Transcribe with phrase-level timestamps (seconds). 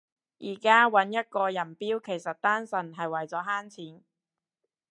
[0.39, 4.01] 而家搵一個人標其實單純係為咗慳錢